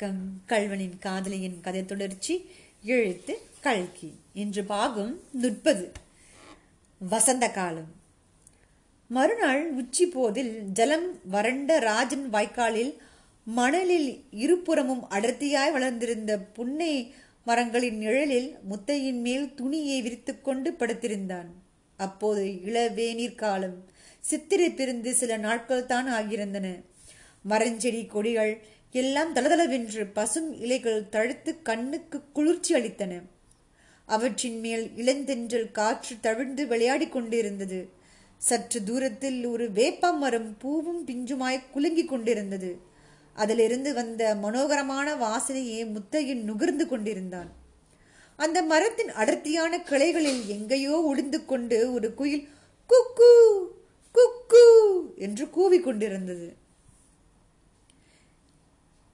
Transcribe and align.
வணக்கம் 0.00 0.42
கல்வனின் 0.46 0.98
காதலியின் 0.98 1.60
கதை 1.60 1.84
தொடர்ச்சி 1.84 2.50
எழுத்து 2.84 3.38
கல்கி. 3.60 4.14
இன்று 4.34 4.64
பாகம் 4.64 5.20
முப்பது. 5.32 5.92
வசந்த 6.98 7.50
காலம். 7.50 7.92
மறுநாள் 9.06 9.70
உச்சி 9.72 10.06
போதில் 10.06 10.62
ஜலம் 10.72 11.28
வறண்ட 11.28 11.78
ராஜன் 11.78 12.30
வாய்க்காலில் 12.32 12.94
மணலில் 13.44 14.24
இருபுறமும் 14.30 15.04
அடர்த்தியாய் 15.10 15.72
வளர்ந்திருந்த 15.72 16.38
புன்னை 16.38 17.14
மரங்களின் 17.44 17.98
நிழலில் 17.98 18.56
முத்தையின் 18.70 19.20
மேல் 19.20 19.54
துணியை 19.54 20.02
விரித்துக்கொண்டு 20.02 20.74
படுத்திருந்தான். 20.78 21.50
அப்போது 21.96 22.44
இளவேநீர் 22.44 23.34
காலம் 23.34 23.84
சித்திரை 24.20 24.70
பிரிந்து 24.70 25.14
சில 25.14 25.36
நாட்கள் 25.36 25.86
தான் 25.86 26.08
ஆகியிருந்தன. 26.08 26.84
மரஞ்செடி 27.48 28.06
கொடிகள் 28.06 28.64
எல்லாம் 28.92 29.34
தளதளவென்று 29.34 30.06
பசும் 30.12 30.60
இலைகள் 30.60 31.08
தழுத்து 31.08 31.62
கண்ணுக்கு 31.62 32.20
குளிர்ச்சி 32.32 32.74
அளித்தன. 32.74 33.22
அவற்றின் 34.06 34.60
மேல் 34.60 34.90
இளந்தென்றல் 34.96 35.70
காற்று 35.70 36.16
தவிழ்ந்து 36.20 36.66
விளையாடிக் 36.66 37.12
கொண்டிருந்தது. 37.12 37.88
சற்று 38.36 38.84
தூரத்தில் 38.84 39.46
ஒரு 39.46 39.70
வேப்ப 39.70 40.12
மரம் 40.12 40.56
பூவும் 40.58 41.06
பிஞ்சுமாய் 41.06 41.62
குலுங்கிக் 41.74 42.08
கொண்டிருந்தது. 42.08 42.78
அதிலிருந்து 43.34 43.94
வந்த 43.94 44.36
மனோகரமான 44.42 45.14
வாசனையை 45.14 45.82
முத்தையன் 45.86 46.42
நுகர்ந்து 46.42 46.88
கொண்டிருந்தான். 46.88 47.50
அந்த 48.36 48.62
மரத்தின் 48.62 49.10
அடர்த்தியான 49.10 49.82
கிளைகளில் 49.82 50.46
எங்கேயோ 50.46 51.02
ஒளிந்து 51.02 51.44
கொண்டு 51.44 51.92
ஒரு 51.92 52.14
குயில் 52.14 52.48
குக்கு 52.88 53.32
குக்கு 54.14 54.64
என்று 55.16 55.46
கூவிக்கொண்டிருந்தது 55.46 56.48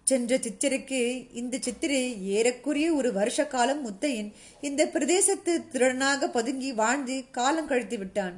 சென்ற 0.08 0.36
சித்திரைக்கு 0.36 1.00
இந்த 1.40 1.58
சித்திரை 1.66 2.02
ஏறக்குறைய 2.34 2.88
ஒரு 2.94 3.10
வருஷ 3.12 3.46
காலம் 3.54 3.80
முத்தையன் 3.86 4.28
இந்த 4.60 4.82
பிரதேசத்து 4.94 5.54
திறனாக 5.72 6.28
பதுங்கி 6.36 6.70
வாழ்ந்து 6.72 7.16
காலம் 7.38 7.70
கழித்து 7.70 7.98
விட்டான். 7.98 8.36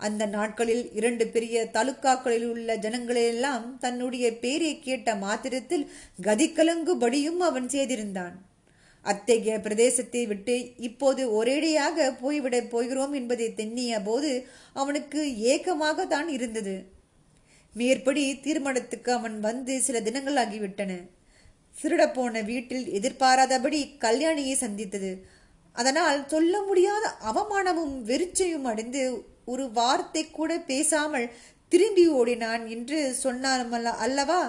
அந்த 0.00 0.22
நாட்களில் 0.26 0.84
இரண்டு 0.98 1.24
பெரிய 1.34 1.56
தாலுக்காக்களில் 1.74 2.46
உள்ள 2.52 2.76
ஜனங்களெல்லாம் 2.84 3.66
தன்னுடைய 3.78 4.26
பேரை 4.44 4.72
கேட்ட 4.78 5.14
மாத்திரத்தில் 5.24 5.84
கதிகலங்குபடியும் 6.28 7.42
அவன் 7.48 7.68
செய்திருந்தான். 7.68 8.34
அத்தகைய 9.04 9.58
பிரதேசத்தை 9.66 10.24
விட்டு 10.26 10.56
இப்போது 10.88 11.22
ஒரேடியாக 11.38 12.08
போய்விடப் 12.22 12.72
போகிறோம் 12.72 13.14
என்பதை 13.20 13.48
தென்னிய 13.60 14.00
போது 14.08 14.32
அவனுக்கு 14.80 15.20
ஏக்கமாக 15.52 16.06
தான் 16.06 16.28
இருந்தது. 16.38 16.76
மேற்படி 17.80 18.22
தீர்மானத்துக்கு 18.46 19.10
அவன் 19.18 19.36
வந்து 19.48 19.74
சில 19.86 20.00
தினங்கள் 20.08 20.40
ஆகிவிட்டன. 20.42 20.92
திருடப்போன 21.74 22.42
வீட்டில் 22.50 22.86
எதிர்பாராதபடி 22.98 23.80
கல்யாணியை 24.04 24.56
சந்தித்தது. 24.64 25.12
அதனால் 25.76 26.18
சொல்ல 26.32 26.54
முடியாத 26.68 27.04
அவமானமும் 27.30 27.94
வெறிச்சையும் 28.10 28.66
அடைந்து 28.70 29.02
ஒரு 29.52 29.64
வார்த்தை 29.78 30.24
கூட 30.30 30.52
பேசாமல் 30.70 31.32
திரும்பி 31.72 32.04
ஓடினான் 32.18 32.64
என்று 32.74 32.98
சொன்னாலும் 33.22 33.72
அல்லவா? 34.06 34.42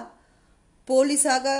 போலீஸாக 0.88 1.56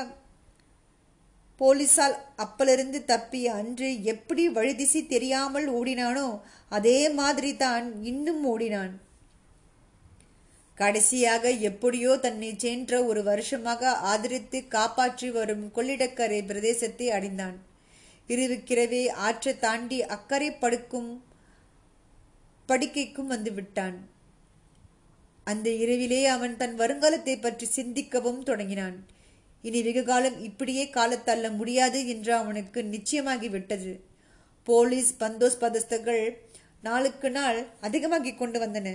போலீசால் 1.61 2.17
அப்பலிருந்து 2.45 2.99
தப்பிய 3.11 3.47
அன்று 3.61 3.89
எப்படி 4.13 4.45
வழிதிசி 4.57 5.01
தெரியாமல் 5.13 5.67
ஓடினானோ 5.79 6.29
அதே 6.79 7.01
மாதிரி 7.19 7.51
தான் 7.57 7.87
இன்னும் 8.11 8.43
ஓடினான். 8.53 8.93
கடைசியாக 10.79 11.51
எப்படியோ 11.69 12.13
தன்னை 12.17 12.51
சென்ற 12.57 12.93
ஒரு 13.05 13.21
வருஷமாக 13.23 13.91
ஆதரித்து 14.13 14.59
காப்பாற்றி 14.69 15.29
வரும் 15.31 15.65
கொள்ளிடக்கரை 15.77 16.41
பிரதேசத்தை 16.47 17.07
அடைந்தான். 17.17 17.57
இருவிக்கிறவே 18.29 19.03
ஆற்றை 19.27 19.53
தாண்டி 19.59 19.99
அக்கறை 20.17 20.51
படுக்கும் 20.63 21.11
படுக்கைக்கும் 22.69 23.31
வந்து 23.35 23.51
விட்டான். 23.55 23.97
அந்த 25.47 25.69
இரவிலே 25.83 26.21
அவன் 26.27 26.55
தன் 26.57 26.77
வருங்காலத்தை 26.77 27.35
பற்றி 27.41 27.67
சிந்திக்கவும் 27.77 28.43
தொடங்கினான். 28.43 28.97
இனி 29.65 29.81
வெகு 29.83 30.03
காலம் 30.05 30.39
இப்படியே 30.49 30.85
காலத்தள்ள 30.97 31.49
முடியாது 31.59 31.99
என்று 32.07 32.33
அவனுக்கு 32.35 32.81
நிச்சயமாகி 32.95 33.49
விட்டது. 33.49 33.93
போலீஸ் 34.69 35.11
பந்தோஸ்பதஸ்தர்கள் 35.21 36.25
நாளுக்கு 36.83 37.29
நாள் 37.31 37.59
அதிகமாகி 37.81 38.33
கொண்டு 38.35 38.59
வந்தன. 38.65 38.89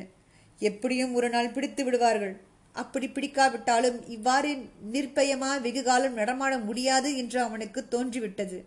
எப்படியும் 0.61 1.13
ஒரு 1.17 1.27
நாள் 1.29 1.53
பிடித்து 1.55 1.83
விடுவார்கள். 1.85 2.35
அப்படி 2.75 3.07
பிடிக்காவிட்டாலும் 3.07 3.99
இவ்வாறு 4.15 4.51
நிர்பயமா 4.93 5.51
வெகு 5.61 5.83
காலம் 5.83 6.19
நடமாட 6.19 6.53
முடியாது 6.67 7.09
என்று 7.17 7.39
அவனுக்கு 7.45 7.81
தோன்றிவிட்டது. 7.93 8.57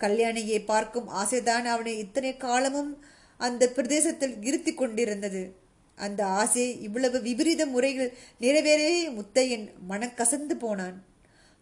கல்யாணியை 0.00 0.58
பார்க்கும் 0.64 1.08
ஆசைதான் 1.22 1.66
அவனை 1.72 1.94
இத்தனை 1.98 2.32
காலமும் 2.36 2.92
அந்த 3.40 3.62
பிரதேசத்தில் 3.76 4.36
இருத்தி 4.48 4.72
கொண்டிருந்தது. 4.74 5.42
அந்த 5.98 6.20
ஆசை 6.40 6.66
இவ்வளவு 6.86 7.18
விபரீத 7.26 7.62
முறையில் 7.66 8.14
நிறைவேறவே 8.40 9.00
முத்தையன் 9.18 9.66
மனக்கசந்து 9.90 10.54
போனான். 10.64 10.96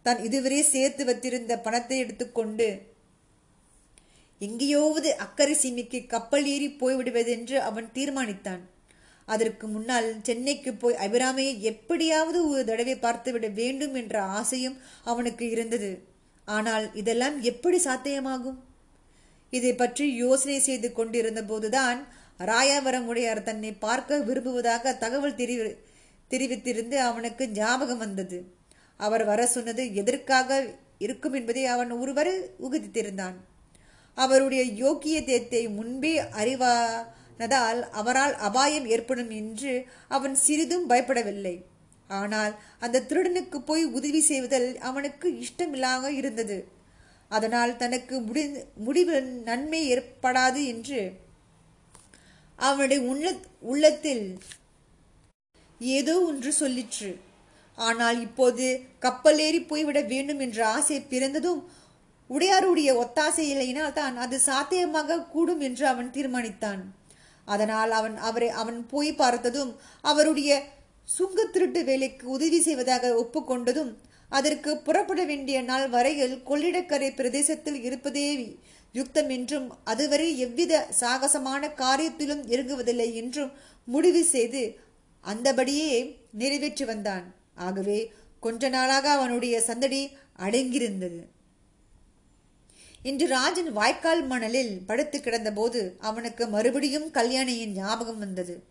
தான் 0.05 0.19
இதுவரை 0.27 0.61
சேர்த்து 0.73 1.03
வைத்திருந்த 1.05 1.53
பணத்தை 1.65 1.97
எடுத்துக்கொண்டு 2.03 2.67
எங்கேயோவது 4.41 5.09
அக்கறை 5.23 5.55
சீமைக்கு 5.61 5.99
கப்பல் 6.07 6.45
ஏறி 6.51 6.67
போய்விடுவதென்று 6.81 7.57
அவன் 7.69 7.87
தீர்மானித்தான். 7.97 8.61
அதற்கு 9.33 9.65
முன்னால் 9.67 10.07
சென்னைக்கு 10.21 10.71
போய் 10.73 11.01
அபிராமையை 11.05 11.53
எப்படியாவது 11.71 12.39
ஒரு 12.49 12.61
தடவை 12.65 12.95
பார்த்துவிட 12.97 13.47
வேண்டும் 13.53 13.95
என்ற 13.95 14.15
ஆசையும் 14.39 14.77
அவனுக்கு 15.03 15.45
இருந்தது. 15.49 15.91
ஆனால் 16.47 16.85
இதெல்லாம் 16.93 17.35
எப்படி 17.51 17.77
சாத்தியமாகும்? 17.85 18.59
இதை 19.53 19.73
பற்றி 19.73 20.05
யோசனை 20.15 20.57
செய்து 20.59 20.89
கொண்டிருந்த 20.91 21.41
போதுதான் 21.43 21.99
ராயாவரமுடையார் 22.45 23.43
தன்னை 23.43 23.71
பார்க்க 23.85 24.19
விரும்புவதாக 24.19 24.93
தகவல் 24.97 25.39
தெரிவி 25.41 25.69
தெரிவித்திருந்து 26.31 26.97
அவனுக்கு 27.09 27.43
ஞாபகம் 27.51 28.01
வந்தது. 28.05 28.39
அவர் 28.99 29.23
வர 29.23 29.41
சொன்னது 29.47 29.83
எதற்காக 30.01 30.59
இருக்கும் 31.05 31.35
என்பதை 31.39 31.63
அவன் 31.65 31.91
ஒருவரை 32.01 32.33
உகுதித்திருந்தான் 32.65 33.37
அவருடைய 34.17 34.63
யோக்கியத்தை 34.83 35.61
முன்பே 35.77 36.13
அறிவா 36.41 36.73
நதால் 37.39 37.79
அவரால் 37.99 38.35
அபாயம் 38.47 38.87
ஏற்படும் 38.95 39.31
என்று 39.41 39.73
அவன் 40.15 40.35
சிறிதும் 40.45 40.85
பயப்படவில்லை. 40.91 41.55
ஆனால் 42.19 42.53
அந்த 42.85 43.03
திருடனுக்கு 43.09 43.57
போய் 43.69 43.83
உதவி 43.97 44.21
செய்வதில் 44.29 44.69
அவனுக்கு 44.89 45.27
இஷ்டமில்லாக 45.43 46.11
இருந்தது. 46.19 46.59
அதனால் 47.31 47.71
தனக்கு 47.81 48.15
முடி 48.27 48.43
முடிவு 48.85 49.15
நன்மை 49.49 49.81
ஏற்படாது 49.93 50.61
என்று 50.73 51.01
அவனுடைய 52.59 53.01
உள்ள 53.11 53.25
உள்ளத்தில் 53.71 54.25
ஏதோ 55.81 56.15
ஒன்று 56.29 56.51
சொல்லிற்று. 56.61 57.11
ஆனால் 57.77 58.17
இப்போது 58.27 58.65
கப்பல் 59.05 59.39
ஏறி 59.43 59.59
போய்விட 59.69 59.99
வேண்டும் 60.13 60.41
என்ற 60.45 60.59
ஆசை 60.75 60.97
பிறந்ததும் 61.11 61.61
உடையாருடைய 62.29 62.89
ஒத்தாசை 63.03 63.45
இல்லையினால் 63.51 63.95
தான் 63.99 64.15
அது 64.23 64.37
சாத்தியமாக 64.47 65.23
கூடும் 65.33 65.61
என்று 65.67 65.85
அவன் 65.91 66.09
தீர்மானித்தான். 66.17 66.81
அதனால் 67.53 67.91
அவன் 67.99 68.15
அவரை 68.27 68.49
அவன் 68.61 68.79
போய் 68.91 69.11
பார்த்ததும் 69.21 69.71
அவருடைய 70.03 70.51
சுங்க 71.07 71.45
திருட்டு 71.53 71.81
வேலைக்கு 71.83 72.25
உதவி 72.35 72.59
செய்வதாக 72.61 73.13
ஒப்புக்கொண்டதும் 73.21 73.91
அதற்கு 74.31 74.71
புறப்பட 74.87 75.21
வேண்டிய 75.29 75.59
நாள் 75.61 75.85
வரையில் 75.89 76.35
கொள்ளிடக்கரை 76.49 77.09
பிரதேசத்தில் 77.13 77.79
இருப்பதே 77.87 78.25
யுக்தம் 78.95 79.31
என்றும் 79.37 79.65
அதுவரை 79.91 80.27
எவ்வித 80.45 80.73
சாகசமான 80.99 81.63
காரியத்திலும் 81.81 82.43
இறங்குவதில்லை 82.53 83.09
என்றும் 83.13 83.51
முடிவு 83.87 84.21
செய்து 84.35 84.61
அந்தபடியே 85.25 85.91
நிறைவேற்றி 86.41 86.85
வந்தான். 86.85 87.25
ஆகவே 87.67 87.99
கொஞ்ச 88.43 88.69
நாளாக 88.69 89.05
அவனுடைய 89.11 89.55
சந்தடி 89.61 90.01
அடங்கியிருந்தது. 90.39 91.19
இன்று 93.03 93.27
ராஜன் 93.27 93.71
வாய்க்கால் 93.71 94.25
மணலில் 94.25 94.81
படுத்து 94.85 95.17
கிடந்தபோது 95.19 95.81
அவனுக்கு 95.99 96.47
மறுபடியும் 96.47 97.11
கல்யாணியின் 97.11 97.71
ஞாபகம் 97.71 98.17
வந்தது. 98.17 98.63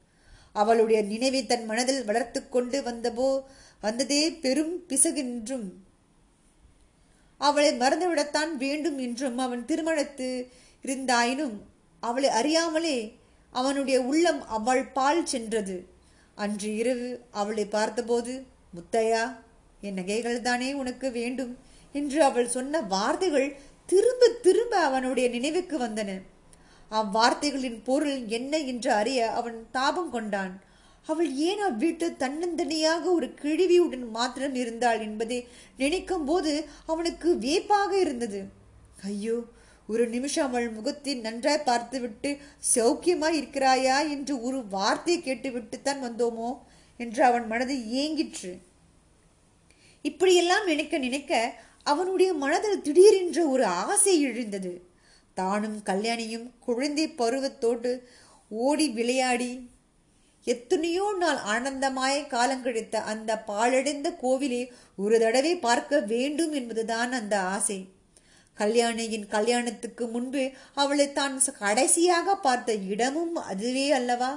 அவளுடைய 0.53 1.03
நினைவை 1.03 1.47
தன் 1.47 1.65
மனதில் 1.65 2.05
வளர்த்து 2.05 2.49
கொண்டு 2.49 2.83
வந்தபோ 2.83 3.29
வந்ததே 3.81 4.33
பெரும் 4.33 4.75
பிசகென்றும் 4.89 5.67
அவளை 7.41 7.71
மறந்துவிடத்தான் 7.79 8.53
வேண்டும் 8.57 8.99
என்றும் 8.99 9.39
அவன் 9.39 9.65
திருமணத்து 9.65 10.29
இருந்தாயினும் 10.85 11.57
அவளை 12.03 12.29
அறியாமலே 12.29 12.99
அவனுடைய 13.51 13.99
உள்ளம் 14.03 14.47
அவள் 14.49 14.85
பால் 14.85 15.27
சென்றது. 15.27 15.77
அன்று 16.35 16.77
இரவு 16.77 17.09
அவளை 17.31 17.65
பார்த்தபோது 17.67 18.45
முத்தையா 18.75 19.25
என் 19.81 19.95
நகைகள் 19.95 20.41
தானே 20.41 20.73
உனக்கு 20.73 21.11
வேண்டும்? 21.13 21.59
என்று 21.93 22.19
அவள் 22.23 22.49
சொன்ன 22.49 22.81
வார்த்தைகள் 22.81 23.49
திரும்ப 23.89 24.29
திரும்ப 24.47 24.75
அவனுடைய 24.89 25.27
நினைவுக்கு 25.29 25.77
வந்தன. 25.79 26.11
அவ்வார்த்தைகளின் 26.91 27.79
பொருள் 27.89 28.19
என்ன 28.39 28.59
என்று 28.73 28.91
அறிய 28.93 29.21
அவன் 29.41 29.59
தாபம் 29.71 30.11
கொண்டான். 30.11 30.55
அவள் 31.07 31.31
ஏன் 31.49 31.63
அவ்வீட்டில் 31.67 32.19
தன்னந்தனியாக 32.23 33.05
ஒரு 33.17 33.27
கிழிவியுடன் 33.43 34.07
மாத்திரம் 34.11 34.57
இருந்தாள் 34.63 35.01
என்பதை 35.01 35.39
நினைக்கும் 35.77 36.25
போது 36.25 36.53
அவனுக்கு 36.87 37.29
வேப்பாக 37.39 37.93
இருந்தது. 38.01 38.41
ஐயோ 39.11 39.37
ஒரு 39.89 40.05
நிமிஷம் 40.09 40.49
அவள் 40.49 40.67
முகத்தை 40.71 41.13
நன்றாய் 41.27 41.67
பார்த்துவிட்டு 41.69 42.31
சௌக்கியமாய் 42.75 43.39
இருக்கிறாயா 43.39 43.99
என்று 44.15 44.35
ஒரு 44.49 44.59
வார்த்தையை 44.75 45.21
கேட்டுவிட்டுத்தான் 45.21 46.03
வந்தோமோ 46.07 46.51
என்று 47.01 47.23
அவன் 47.25 47.47
மனது 47.53 47.75
ஏங்கிற்று. 48.03 48.53
இப்படியெல்லாம் 50.05 50.67
நினைக்க 50.67 50.99
நினைக்க 50.99 51.33
அவனுடைய 51.93 52.31
மனதில் 52.43 52.85
திடீரென்ற 52.87 53.41
ஒரு 53.49 53.65
ஆசை 53.85 54.15
எழுந்தது. 54.29 54.73
தானும் 55.37 55.79
கல்யாணியும் 55.91 56.47
குழந்தை 56.67 57.07
பருவத்தோடு 57.21 57.91
ஓடி 58.51 58.87
விளையாடி 58.89 59.53
எத்தனையோ 60.47 61.07
நாள் 61.19 61.41
ஆனந்தமாய் 61.53 62.19
காலங்கழித்த 62.27 62.97
அந்த 63.13 63.31
பாழடைந்த 63.49 64.09
கோவிலை 64.23 64.61
ஒரு 64.97 65.17
தடவை 65.19 65.53
பார்க்க 65.67 66.01
வேண்டும் 66.13 66.53
என்பதுதான் 66.53 67.13
அந்த 67.13 67.35
ஆசை. 67.55 67.79
கல்யாணியின் 68.59 69.27
கல்யாணத்துக்கு 69.35 70.05
முன்பு 70.15 70.45
அவளை 70.83 71.07
தான் 71.13 71.37
கடைசியாக 71.59 72.37
பார்த்த 72.47 72.77
இடமும் 72.93 73.37
அதுவே 73.51 73.87
அல்லவா? 73.99 74.33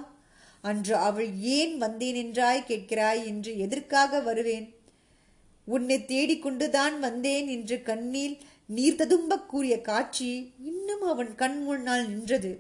அன்று 0.64 0.96
அவள் 1.08 1.30
ஏன் 1.58 1.74
வந்தேன் 1.78 2.20
என்றாய் 2.24 2.68
கேட்கிறாய் 2.68 3.22
என்று 3.26 3.52
எதற்காக 3.66 4.20
வருவேன்? 4.28 4.68
உன்னை 5.68 5.98
தேடிக்கொண்டுதான் 6.12 6.96
வந்தேன் 7.00 7.48
என்று 7.48 7.78
கண்ணில் 7.84 8.36
நீர் 8.70 8.96
ததும்ப 8.96 9.38
கூறிய 9.52 9.76
காட்சி 9.82 10.30
இன்னும் 10.72 11.06
அவன் 11.12 11.32
கண் 11.36 11.58
முன்னால் 11.64 12.06
நின்றது. 12.10 12.52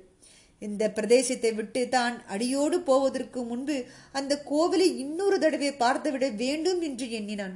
இந்த 0.62 0.84
பிரதேசத்தை 0.90 1.52
விட்டு 1.56 1.82
தான் 1.90 2.16
அடியோடு 2.26 2.78
போவதற்கு 2.82 3.40
முன்பு 3.44 3.78
அந்த 4.12 4.34
கோவிலை 4.50 4.88
இன்னொரு 5.04 5.38
தடவை 5.40 5.72
பார்த்துவிட 5.74 6.26
வேண்டும் 6.36 6.82
என்று 6.82 7.06
எண்ணினான். 7.20 7.56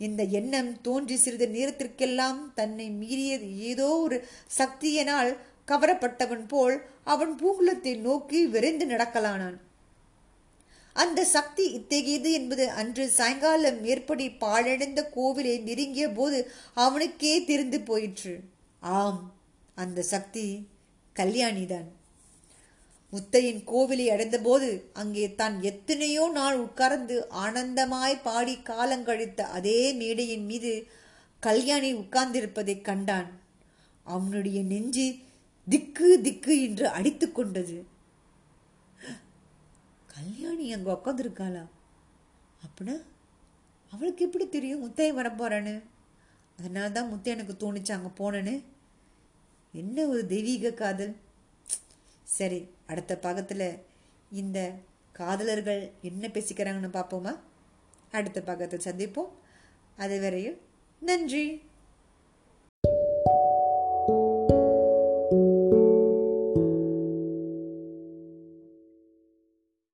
இந்த 0.00 0.22
எண்ணம் 0.38 0.72
தோன்றி 0.80 1.16
சிறிது 1.16 1.46
நேரத்திற்கெல்லாம் 1.48 2.40
தன்னை 2.54 2.86
மீறியது 3.00 3.48
ஏதோ 3.70 3.90
ஒரு 4.06 4.16
சக்தியினால் 4.58 5.30
கவரப்பட்டவன் 5.70 6.46
போல் 6.48 6.76
அவன் 7.04 7.32
பூங்குளத்தை 7.40 7.92
நோக்கி 8.00 8.40
விரைந்து 8.46 8.86
நடக்கலானான். 8.86 9.58
அந்த 11.02 11.20
சக்தி 11.24 11.64
இத்தகையது 11.70 12.30
என்பது 12.32 12.64
அன்று 12.80 13.04
சாயங்காலம் 13.08 13.80
மேற்படி 13.80 14.26
பாழடைந்த 14.42 15.00
கோவிலை 15.16 15.54
நெருங்கிய 15.62 16.06
போது 16.08 16.38
அவனுக்கே 16.74 17.34
தெரிந்து 17.44 17.80
போயிற்று. 17.80 18.34
ஆம் 18.80 19.20
அந்த 19.74 20.02
சக்தி 20.12 20.46
கல்யாணிதான். 21.16 21.88
முத்தையின் 23.12 23.60
கோவிலை 23.70 24.06
அடைந்தபோது 24.12 24.68
அங்கே 24.92 25.26
தான் 25.34 25.56
எத்தனையோ 25.62 26.24
நாள் 26.28 26.56
உட்கார்ந்து 26.56 27.16
ஆனந்தமாய் 27.44 28.16
பாடி 28.22 28.54
காலங்கழித்த 28.70 29.40
அதே 29.58 29.80
மேடையின் 29.92 30.46
மீது 30.46 30.72
கல்யாணி 31.42 31.90
உட்கார்ந்திருப்பதைக் 31.94 32.86
கண்டான். 32.90 33.28
அவனுடைய 34.06 34.62
நெஞ்சு 34.62 35.06
திக்கு 35.66 36.08
திக்கு 36.20 36.54
என்று 36.62 36.86
அடித்து 36.88 37.28
கொண்டது. 37.32 37.76
கல்யாணி 40.16 40.64
அங்கே 40.72 40.90
உட்காந்துருக்காளா 40.90 41.64
அப்படின்னா 42.64 42.96
அவளுக்கு 43.92 44.24
எப்படி 44.24 44.48
தெரியும் 44.48 44.84
முத்தைய 44.84 45.10
வரப்போறான்னு? 45.18 45.74
அதனால 46.58 46.90
தான் 46.90 47.10
முத்தை 47.12 47.30
எனக்கு 47.36 47.54
தோணுச்சு 47.62 47.92
அங்கே 47.92 48.10
போனேன்னு. 48.20 48.54
என்ன 49.72 50.06
ஒரு 50.06 50.22
தெய்வீக 50.26 50.72
காதல்? 50.72 51.14
சரி 52.36 52.60
அடுத்த 52.86 53.12
பாகத்தில் 53.18 53.66
இந்த 54.40 54.58
காதலர்கள் 55.12 55.82
என்ன 56.02 56.28
பேசிக்கிறாங்கன்னு 56.28 56.90
பார்ப்போமா? 56.98 57.32
அடுத்த 58.12 58.42
பாகத்தில் 58.42 58.86
சந்திப்போம். 58.88 59.30
அது 59.96 60.20
வரையும் 60.20 60.58
நன்றி. 61.02 61.44